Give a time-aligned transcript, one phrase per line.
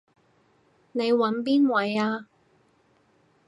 [0.93, 2.27] 你搵邊位啊？